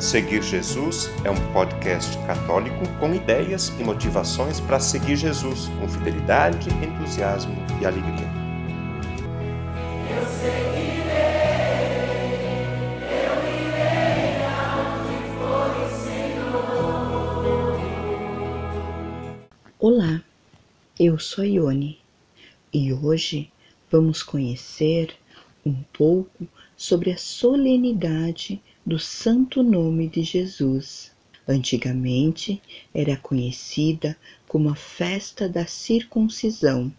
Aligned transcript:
Seguir 0.00 0.42
Jesus 0.42 1.10
é 1.24 1.30
um 1.30 1.52
podcast 1.52 2.16
católico 2.26 2.88
com 2.98 3.14
ideias 3.14 3.68
e 3.78 3.84
motivações 3.84 4.58
para 4.58 4.80
seguir 4.80 5.14
Jesus 5.14 5.68
com 5.78 5.86
fidelidade, 5.86 6.70
entusiasmo 6.70 7.54
e 7.78 7.84
alegria. 7.84 8.26
Eu 10.08 10.24
seguirei, 10.26 11.10
eu 13.12 13.44
irei 13.60 14.40
for 15.36 15.68
o 15.76 15.86
Senhor. 16.02 17.76
Olá, 19.78 20.22
eu 20.98 21.18
sou 21.18 21.44
Ione 21.44 21.98
e 22.72 22.90
hoje 22.94 23.52
vamos 23.90 24.22
conhecer 24.22 25.14
um 25.64 25.74
pouco 25.92 26.48
sobre 26.74 27.12
a 27.12 27.18
solenidade 27.18 28.62
do 28.84 28.98
Santo 28.98 29.62
Nome 29.62 30.08
de 30.08 30.22
Jesus. 30.22 31.12
Antigamente 31.46 32.62
era 32.94 33.14
conhecida 33.14 34.16
como 34.48 34.70
a 34.70 34.74
festa 34.74 35.46
da 35.46 35.66
circuncisão. 35.66 36.90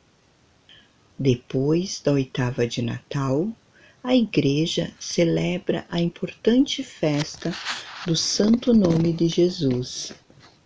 Depois 1.18 2.00
da 2.00 2.12
oitava 2.12 2.68
de 2.68 2.84
Natal, 2.84 3.50
a 4.04 4.16
Igreja 4.16 4.94
celebra 5.00 5.86
a 5.90 6.00
importante 6.00 6.84
festa 6.84 7.52
do 8.06 8.16
Santo 8.16 8.74
Nome 8.76 9.12
de 9.12 9.28
Jesus. 9.28 10.14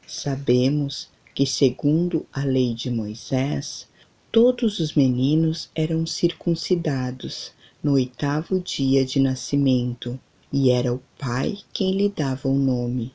Sabemos 0.06 1.10
que, 1.34 1.46
segundo 1.46 2.26
a 2.32 2.44
lei 2.44 2.74
de 2.74 2.92
Moisés, 2.92 3.88
todos 4.32 4.80
os 4.80 4.96
meninos 4.96 5.70
eram 5.74 6.06
circuncidados 6.06 7.54
no 7.82 7.94
oitavo 7.94 8.60
dia 8.60 9.06
de 9.06 9.20
nascimento 9.20 10.20
e 10.58 10.72
era 10.72 10.94
o 10.94 11.02
pai 11.20 11.58
quem 11.74 11.98
lhe 11.98 12.08
dava 12.08 12.48
o 12.48 12.58
nome. 12.58 13.14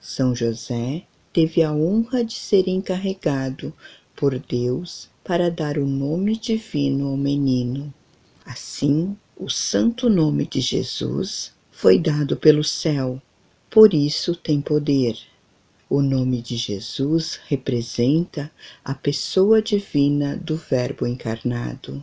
São 0.00 0.34
José 0.34 1.02
teve 1.30 1.62
a 1.62 1.70
honra 1.70 2.24
de 2.24 2.32
ser 2.32 2.66
encarregado 2.66 3.74
por 4.16 4.38
Deus 4.38 5.10
para 5.22 5.50
dar 5.50 5.76
o 5.76 5.86
nome 5.86 6.34
divino 6.34 7.08
ao 7.08 7.16
menino. 7.18 7.92
Assim, 8.42 9.14
o 9.36 9.50
santo 9.50 10.08
nome 10.08 10.46
de 10.46 10.62
Jesus 10.62 11.52
foi 11.70 11.98
dado 11.98 12.38
pelo 12.38 12.64
céu, 12.64 13.20
por 13.68 13.92
isso 13.92 14.34
tem 14.34 14.58
poder. 14.58 15.18
O 15.90 16.00
nome 16.00 16.40
de 16.40 16.56
Jesus 16.56 17.38
representa 17.48 18.50
a 18.82 18.94
pessoa 18.94 19.60
divina 19.60 20.38
do 20.38 20.56
Verbo 20.56 21.06
encarnado. 21.06 22.02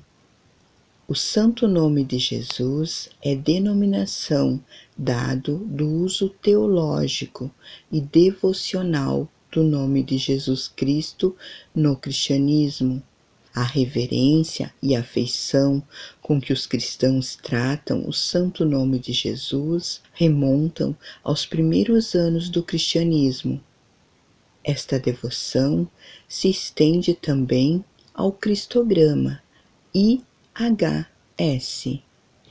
O 1.10 1.16
santo 1.16 1.68
nome 1.68 2.04
de 2.04 2.20
Jesus 2.20 3.10
é 3.20 3.34
denominação 3.36 4.64
dado 4.96 5.58
do 5.66 5.90
uso 5.90 6.30
teológico 6.30 7.50
e 7.92 8.00
devocional 8.00 9.28
do 9.52 9.64
nome 9.64 10.04
de 10.04 10.20
Jesus 10.20 10.68
Cristo 10.68 11.36
no 11.74 11.96
cristianismo. 11.96 13.02
A 13.56 13.64
reverência 13.64 14.72
e 14.84 14.96
afeição 14.96 15.82
com 16.22 16.40
que 16.40 16.54
os 16.54 16.68
cristãos 16.68 17.36
tratam 17.36 18.08
o 18.08 18.14
santo 18.14 18.64
nome 18.64 19.00
de 19.00 19.12
Jesus 19.12 20.04
remontam 20.14 20.96
aos 21.24 21.44
primeiros 21.44 22.14
anos 22.14 22.52
do 22.52 22.62
cristianismo. 22.62 23.60
Esta 24.64 25.00
devoção 25.00 25.90
se 26.28 26.52
estende 26.52 27.16
também 27.16 27.84
ao 28.14 28.32
cristograma 28.32 29.42
e 29.92 30.22
HS, 30.62 32.02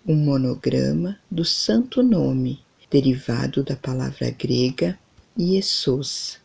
um 0.06 0.16
monograma 0.16 1.20
do 1.30 1.44
Santo 1.44 2.02
Nome, 2.02 2.58
derivado 2.90 3.62
da 3.62 3.76
palavra 3.76 4.30
grega 4.30 4.98
Iesus, 5.38 6.38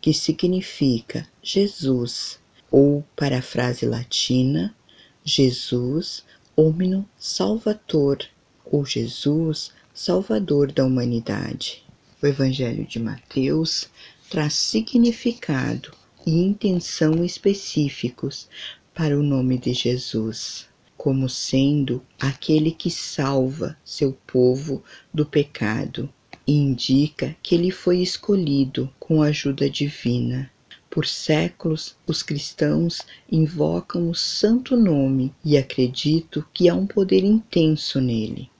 que 0.00 0.12
significa 0.12 1.24
Jesus, 1.40 2.40
ou 2.68 3.04
para 3.14 3.38
a 3.38 3.42
frase 3.42 3.86
latina, 3.86 4.74
Jesus 5.22 6.24
homino 6.56 7.08
salvator, 7.16 8.18
ou 8.64 8.84
Jesus 8.84 9.72
salvador 9.94 10.72
da 10.72 10.84
humanidade. 10.84 11.84
O 12.20 12.26
Evangelho 12.26 12.84
de 12.84 12.98
Mateus 12.98 13.88
traz 14.28 14.54
significado 14.54 15.92
e 16.26 16.32
intenção 16.32 17.24
específicos 17.24 18.48
para 18.92 19.16
o 19.16 19.22
nome 19.22 19.58
de 19.58 19.72
Jesus 19.72 20.67
como 20.98 21.28
sendo 21.28 22.02
aquele 22.18 22.72
que 22.72 22.90
salva 22.90 23.78
seu 23.84 24.12
povo 24.26 24.82
do 25.14 25.24
pecado 25.24 26.12
e 26.44 26.52
indica 26.52 27.36
que 27.40 27.54
ele 27.54 27.70
foi 27.70 28.00
escolhido 28.00 28.92
com 28.98 29.22
ajuda 29.22 29.70
divina. 29.70 30.50
Por 30.90 31.06
séculos, 31.06 31.94
os 32.04 32.22
cristãos 32.22 33.02
invocam 33.30 34.10
o 34.10 34.14
santo 34.14 34.76
nome 34.76 35.32
e 35.44 35.56
acredito 35.56 36.44
que 36.52 36.68
há 36.68 36.74
um 36.74 36.86
poder 36.86 37.22
intenso 37.22 38.00
nele. 38.00 38.50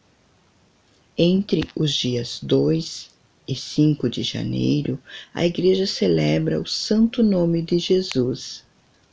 Entre 1.16 1.64
os 1.74 1.92
dias 1.92 2.38
2 2.40 3.10
e 3.48 3.56
5 3.56 4.08
de 4.08 4.22
janeiro, 4.22 4.96
a 5.34 5.44
Igreja 5.44 5.86
celebra 5.86 6.60
o 6.60 6.66
santo 6.66 7.20
nome 7.20 7.62
de 7.62 7.80
Jesus. 7.80 8.62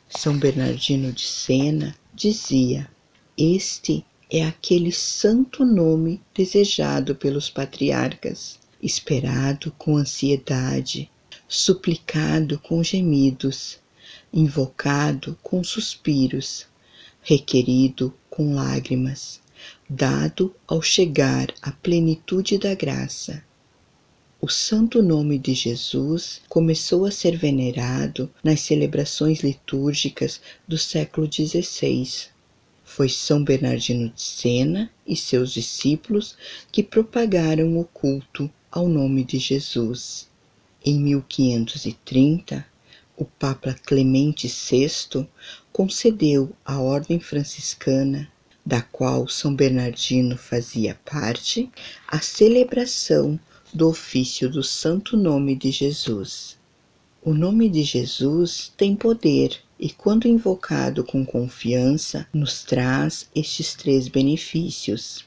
São 0.07 0.38
Bernardino 0.38 1.12
de 1.12 1.24
Sena 1.25 1.96
dizia: 2.13 2.88
este 3.38 4.06
é 4.31 4.46
aquele 4.46 4.94
santo 4.94 5.66
nome 5.66 6.22
desejado 6.34 7.16
pelos 7.16 7.50
patriarcas, 7.50 8.57
esperado 8.81 9.73
com 9.78 9.97
ansiedade, 9.97 11.12
suplicado 11.45 12.57
com 12.59 12.81
gemidos, 12.81 13.78
invocado 14.34 15.38
com 15.44 15.62
suspiros, 15.66 16.66
requerido 17.22 18.13
com 18.29 18.56
lágrimas, 18.56 19.41
dado 19.90 20.56
ao 20.66 20.81
chegar 20.81 21.53
à 21.62 21.74
plenitude 21.74 22.57
da 22.57 22.74
graça. 22.74 23.44
O 24.40 24.47
santo 24.47 25.03
nome 25.03 25.38
de 25.38 25.53
Jesus 25.53 26.41
começou 26.47 27.03
a 27.03 27.12
ser 27.12 27.35
venerado 27.38 28.31
nas 28.41 28.62
celebrações 28.62 29.41
litúrgicas 29.41 30.40
do 30.66 30.78
século 30.78 31.29
XVI 31.29 32.34
foi 32.85 33.09
São 33.09 33.44
Bernardino 33.44 34.09
de 34.09 34.22
Sena 34.22 34.90
e 35.06 35.16
seus 35.16 35.51
discípulos 35.51 36.38
que 36.72 36.84
propagaram 36.84 37.78
o 37.78 37.84
culto 37.84 38.50
ao 38.72 38.88
nome 38.88 39.23
de 39.23 39.40
Jesus. 39.40 40.29
Em 40.85 41.00
1530, 41.00 42.66
o 43.18 43.25
Papa 43.25 43.74
Clemente 43.74 44.47
VI 44.47 45.28
concedeu 45.74 46.56
à 46.63 46.79
Ordem 46.79 47.19
Franciscana, 47.19 48.31
da 48.63 48.81
qual 48.81 49.28
São 49.28 49.53
Bernardino 49.53 50.38
fazia 50.38 50.97
parte, 51.03 51.69
a 52.07 52.19
celebração 52.19 53.40
do 53.74 53.90
ofício 53.90 54.50
do 54.50 54.63
Santo 54.63 55.18
Nome 55.18 55.56
de 55.56 55.72
Jesus. 55.72 56.57
O 57.22 57.34
nome 57.34 57.68
de 57.68 57.84
Jesus 57.84 58.72
tem 58.78 58.95
poder 58.95 59.59
e, 59.78 59.90
quando 59.90 60.28
invocado 60.28 61.03
com 61.03 61.25
confiança, 61.25 62.25
nos 62.34 62.63
traz 62.63 63.30
estes 63.36 63.74
três 63.75 64.08
benefícios. 64.08 65.25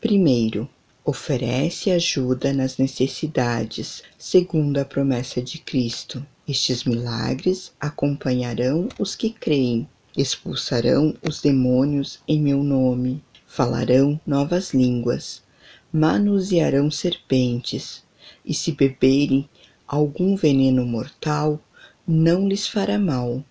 Primeiro, 0.00 0.68
oferece 1.04 1.90
ajuda 1.90 2.52
nas 2.52 2.76
necessidades, 2.76 4.02
segundo 4.18 4.78
a 4.78 4.84
promessa 4.84 5.40
de 5.40 5.58
Cristo. 5.58 6.26
Estes 6.46 6.82
milagres 6.82 7.72
acompanharão 7.80 8.88
os 8.98 9.14
que 9.14 9.30
creem, 9.30 9.88
expulsarão 10.16 11.14
os 11.26 11.40
demônios 11.40 12.18
em 12.26 12.40
meu 12.40 12.64
nome, 12.64 13.22
falarão 13.46 14.20
novas 14.26 14.74
línguas, 14.74 15.40
manusearão 15.92 16.90
serpentes, 16.90 18.02
e 18.44 18.52
se 18.52 18.72
beberem 18.72 19.48
algum 19.86 20.34
veneno 20.34 20.84
mortal, 20.84 21.60
não 22.06 22.48
lhes 22.48 22.66
fará 22.66 22.98
mal 22.98 23.44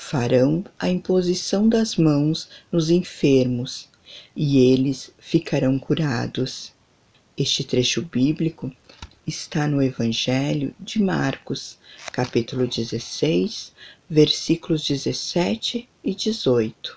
farão 0.00 0.64
a 0.78 0.88
imposição 0.88 1.68
das 1.68 1.96
mãos 1.96 2.48
nos 2.70 2.88
enfermos 2.88 3.88
e 4.34 4.70
eles 4.70 5.12
ficarão 5.18 5.76
curados. 5.76 6.72
Este 7.36 7.64
trecho 7.64 8.00
bíblico 8.02 8.72
está 9.26 9.66
no 9.66 9.82
Evangelho 9.82 10.72
de 10.78 11.02
Marcos, 11.02 11.78
capítulo 12.12 12.66
16, 12.68 13.72
versículos 14.08 14.86
17 14.86 15.88
e 16.04 16.14
18. 16.14 16.96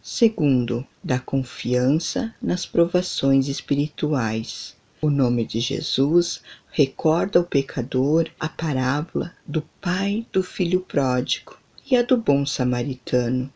Segundo, 0.00 0.86
da 1.02 1.18
confiança 1.18 2.32
nas 2.40 2.64
provações 2.64 3.48
espirituais. 3.48 4.76
O 5.02 5.10
nome 5.10 5.44
de 5.44 5.58
Jesus 5.58 6.42
recorda 6.70 7.40
ao 7.40 7.44
pecador 7.44 8.30
a 8.38 8.48
parábola 8.48 9.34
do 9.44 9.62
pai 9.80 10.24
do 10.32 10.44
filho 10.44 10.80
pródigo 10.80 11.58
e 11.90 11.96
a 11.96 12.02
do 12.02 12.16
bom 12.16 12.44
samaritano. 12.44 13.52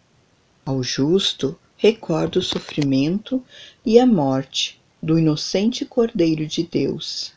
Ao 0.64 0.82
justo 0.82 1.58
recorda 1.76 2.38
o 2.38 2.43
sofrimento 2.43 3.43
e 3.84 3.99
a 3.99 4.06
morte, 4.06 4.81
do 5.02 5.19
inocente 5.19 5.84
Cordeiro 5.84 6.46
de 6.46 6.62
Deus. 6.62 7.32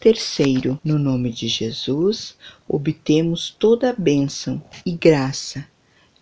Terceiro, 0.00 0.80
no 0.82 0.98
nome 0.98 1.30
de 1.30 1.46
Jesus, 1.46 2.34
obtemos 2.66 3.50
toda 3.50 3.90
a 3.90 3.92
bênção 3.92 4.62
e 4.86 4.92
graça 4.92 5.66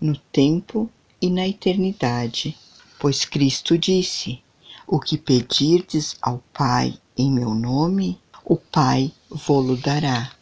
no 0.00 0.16
tempo 0.16 0.90
e 1.22 1.30
na 1.30 1.46
eternidade, 1.46 2.56
pois 2.98 3.24
Cristo 3.24 3.78
disse: 3.78 4.40
O 4.84 4.98
que 4.98 5.16
pedirdes 5.16 6.16
ao 6.20 6.42
Pai 6.52 6.98
em 7.16 7.30
meu 7.30 7.54
nome, 7.54 8.18
o 8.44 8.56
Pai 8.56 9.12
vô-lo 9.30 9.76
dará. 9.76 10.32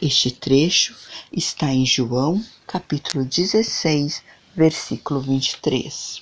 Este 0.00 0.30
trecho 0.30 0.94
está 1.32 1.74
em 1.74 1.84
João, 1.84 2.40
capítulo 2.68 3.24
16, 3.24 4.22
versículo 4.54 5.20
23. 5.20 6.20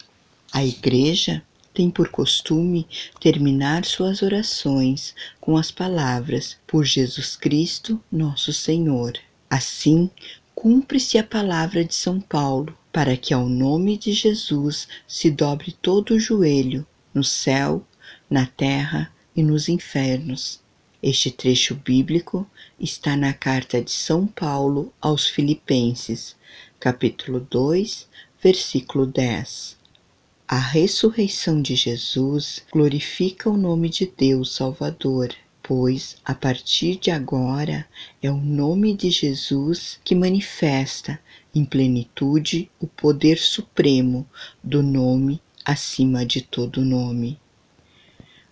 A 0.50 0.64
Igreja 0.64 1.42
tem 1.74 1.90
por 1.90 2.08
costume 2.08 2.88
terminar 3.20 3.84
suas 3.84 4.22
orações 4.22 5.14
com 5.38 5.58
as 5.58 5.70
palavras 5.70 6.56
por 6.66 6.86
Jesus 6.86 7.36
Cristo, 7.36 8.02
nosso 8.10 8.50
Senhor. 8.50 9.12
Assim, 9.50 10.10
cumpre-se 10.54 11.18
a 11.18 11.22
palavra 11.22 11.84
de 11.84 11.94
São 11.94 12.18
Paulo, 12.18 12.74
para 12.90 13.14
que 13.14 13.34
ao 13.34 13.46
nome 13.46 13.98
de 13.98 14.10
Jesus 14.12 14.88
se 15.06 15.30
dobre 15.30 15.72
todo 15.82 16.14
o 16.14 16.18
joelho, 16.18 16.86
no 17.12 17.22
céu, 17.22 17.86
na 18.30 18.46
terra 18.46 19.12
e 19.36 19.42
nos 19.42 19.68
infernos. 19.68 20.64
Este 21.08 21.30
trecho 21.30 21.76
bíblico 21.76 22.44
está 22.80 23.16
na 23.16 23.32
carta 23.32 23.80
de 23.80 23.92
São 23.92 24.26
Paulo 24.26 24.92
aos 25.00 25.28
Filipenses, 25.28 26.34
capítulo 26.80 27.46
2, 27.48 28.08
versículo 28.42 29.06
10. 29.06 29.76
A 30.48 30.58
ressurreição 30.58 31.62
de 31.62 31.76
Jesus 31.76 32.64
glorifica 32.72 33.48
o 33.48 33.56
nome 33.56 33.88
de 33.88 34.12
Deus 34.18 34.52
Salvador, 34.52 35.32
pois 35.62 36.16
a 36.24 36.34
partir 36.34 36.96
de 36.96 37.12
agora 37.12 37.86
é 38.20 38.28
o 38.28 38.36
nome 38.36 38.92
de 38.92 39.08
Jesus 39.08 40.00
que 40.02 40.16
manifesta 40.16 41.20
em 41.54 41.64
plenitude 41.64 42.68
o 42.80 42.86
poder 42.88 43.38
supremo 43.38 44.28
do 44.60 44.82
nome 44.82 45.40
acima 45.64 46.26
de 46.26 46.40
todo 46.40 46.84
nome. 46.84 47.38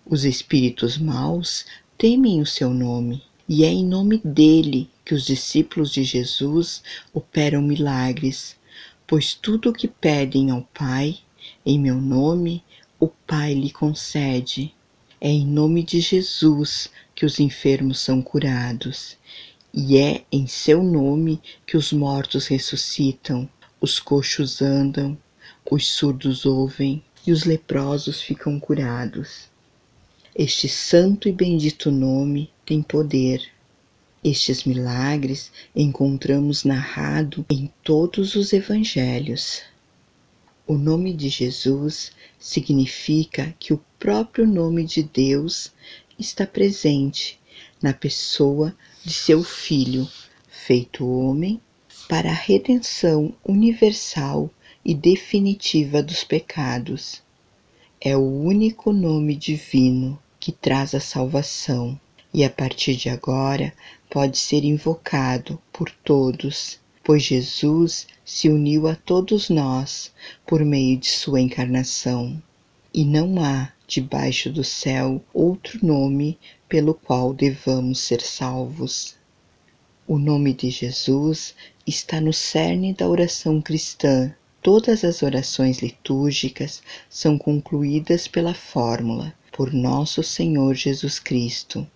Os 0.05 0.23
espíritos 0.23 0.97
maus 0.97 1.65
temem 1.97 2.41
o 2.41 2.45
seu 2.45 2.73
nome, 2.73 3.23
e 3.47 3.63
é 3.63 3.69
em 3.69 3.85
nome 3.85 4.21
dele 4.23 4.89
que 5.05 5.13
os 5.13 5.25
discípulos 5.25 5.91
de 5.91 6.03
Jesus 6.03 6.83
operam 7.13 7.61
milagres, 7.61 8.57
pois 9.07 9.33
tudo 9.33 9.69
o 9.69 9.73
que 9.73 9.87
pedem 9.87 10.51
ao 10.51 10.61
Pai 10.73 11.19
em 11.65 11.79
meu 11.79 11.95
nome, 11.95 12.63
o 12.99 13.07
Pai 13.07 13.53
lhe 13.53 13.71
concede. 13.71 14.73
É 15.21 15.29
em 15.29 15.45
nome 15.45 15.83
de 15.83 15.99
Jesus 15.99 16.89
que 17.15 17.25
os 17.25 17.39
enfermos 17.39 17.99
são 17.99 18.21
curados, 18.21 19.17
e 19.73 19.97
é 19.97 20.25
em 20.31 20.47
seu 20.47 20.83
nome 20.83 21.41
que 21.65 21.77
os 21.77 21.93
mortos 21.93 22.47
ressuscitam, 22.47 23.49
os 23.79 23.99
coxos 23.99 24.61
andam, 24.61 25.17
os 25.69 25.87
surdos 25.87 26.45
ouvem 26.45 27.03
e 27.25 27.31
os 27.31 27.43
leprosos 27.43 28.21
ficam 28.21 28.59
curados. 28.59 29.49
Este 30.37 30.67
santo 30.67 31.29
e 31.29 31.31
bendito 31.31 31.89
nome 31.89 32.51
tem 32.65 32.81
poder. 32.81 33.41
Estes 34.21 34.65
milagres 34.65 35.49
encontramos 35.73 36.65
narrado 36.65 37.45
em 37.49 37.71
todos 37.81 38.35
os 38.35 38.51
evangelhos. 38.51 39.61
O 40.67 40.73
nome 40.73 41.13
de 41.13 41.29
Jesus 41.29 42.11
significa 42.37 43.55
que 43.57 43.73
o 43.73 43.81
próprio 43.97 44.45
nome 44.45 44.83
de 44.83 45.03
Deus 45.03 45.71
está 46.19 46.45
presente 46.45 47.39
na 47.81 47.93
pessoa 47.93 48.75
de 49.05 49.13
seu 49.13 49.41
Filho, 49.41 50.05
feito 50.49 51.07
homem, 51.07 51.61
para 52.09 52.29
a 52.29 52.33
redenção 52.33 53.33
universal 53.41 54.51
e 54.83 54.93
definitiva 54.93 56.03
dos 56.03 56.25
pecados. 56.25 57.23
É 58.01 58.17
o 58.17 58.43
único 58.43 58.91
nome 58.91 59.33
divino 59.33 60.19
que 60.45 60.51
traz 60.51 60.93
a 60.93 60.99
salvação 60.99 61.99
e 62.31 62.43
a 62.43 62.51
partir 62.51 62.95
de 62.95 63.09
agora 63.09 63.73
pode 64.07 64.37
ser 64.37 64.63
invocado 64.63 65.59
por 65.73 65.89
todos 65.89 66.79
pois 67.03 67.23
Jesus 67.23 68.05
se 68.23 68.47
uniu 68.47 68.87
a 68.87 68.93
todos 68.93 69.49
nós 69.49 70.13
por 70.45 70.63
meio 70.63 70.97
de 70.97 71.07
sua 71.07 71.41
encarnação. 71.41 72.39
E 72.93 73.03
não 73.03 73.43
há 73.43 73.71
debaixo 73.87 74.51
do 74.51 74.63
céu 74.63 75.19
outro 75.33 75.83
nome 75.83 76.37
pelo 76.69 76.93
qual 76.93 77.33
devamos 77.33 78.01
ser 78.01 78.21
salvos. 78.21 79.15
O 80.07 80.19
nome 80.19 80.53
de 80.53 80.69
Jesus 80.69 81.55
está 81.87 82.21
no 82.21 82.31
cerne 82.31 82.93
da 82.93 83.09
oração 83.09 83.59
cristã. 83.59 84.31
Todas 84.61 85.03
as 85.03 85.23
orações 85.23 85.79
litúrgicas 85.79 86.83
são 87.09 87.35
concluídas 87.35 88.27
pela 88.27 88.53
fórmula 88.53 89.33
por 89.55 89.73
nosso 89.73 90.21
Senhor 90.21 90.75
Jesus 90.75 91.17
Cristo. 91.17 91.87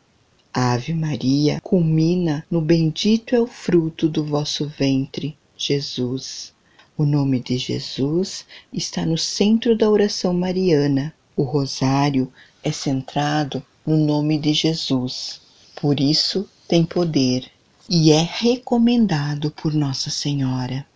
A 0.53 0.71
Ave 0.71 0.93
Maria 0.93 1.59
culmina 1.61 2.45
no 2.49 2.61
Bendito 2.61 3.35
é 3.35 3.41
o 3.41 3.45
fruto 3.45 4.07
do 4.07 4.23
vosso 4.23 4.65
ventre, 4.65 5.37
Jesus. 5.57 6.53
O 6.97 7.03
nome 7.03 7.41
de 7.41 7.57
Jesus 7.57 8.45
está 8.71 9.05
no 9.05 9.17
centro 9.17 9.77
da 9.77 9.89
oração 9.89 10.33
mariana. 10.33 11.13
O 11.35 11.43
rosário 11.43 12.31
é 12.63 12.71
centrado 12.71 13.61
no 13.85 13.97
nome 13.97 14.39
de 14.39 14.53
Jesus. 14.53 15.41
Por 15.75 15.99
isso 15.99 16.47
tem 16.65 16.85
poder 16.85 17.51
e 17.89 18.13
é 18.13 18.21
recomendado 18.21 19.51
por 19.51 19.73
Nossa 19.73 20.09
Senhora. 20.09 20.87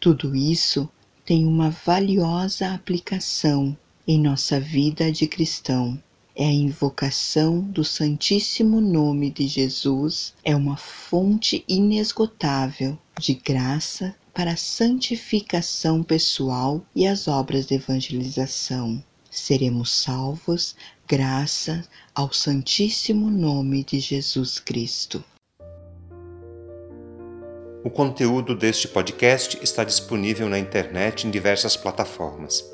Tudo 0.00 0.34
isso 0.34 0.88
tem 1.26 1.44
uma 1.44 1.68
valiosa 1.68 2.72
aplicação 2.72 3.76
em 4.06 4.20
nossa 4.20 4.60
vida 4.60 5.10
de 5.10 5.26
cristão 5.26 5.98
é 6.36 6.44
a 6.44 6.52
invocação 6.52 7.60
do 7.60 7.84
Santíssimo 7.84 8.80
Nome 8.80 9.30
de 9.30 9.46
Jesus, 9.46 10.34
é 10.44 10.54
uma 10.54 10.76
fonte 10.76 11.64
inesgotável 11.68 12.98
de 13.20 13.34
graça 13.34 14.14
para 14.34 14.52
a 14.52 14.56
santificação 14.56 16.02
pessoal 16.02 16.84
e 16.94 17.06
as 17.06 17.28
obras 17.28 17.66
de 17.66 17.74
evangelização. 17.74 19.02
Seremos 19.30 19.92
salvos 19.92 20.74
graças 21.06 21.88
ao 22.12 22.32
Santíssimo 22.32 23.30
Nome 23.30 23.84
de 23.84 24.00
Jesus 24.00 24.58
Cristo. 24.58 25.22
O 27.84 27.90
conteúdo 27.90 28.56
deste 28.56 28.88
podcast 28.88 29.58
está 29.62 29.84
disponível 29.84 30.48
na 30.48 30.58
internet 30.58 31.26
em 31.26 31.30
diversas 31.30 31.76
plataformas. 31.76 32.73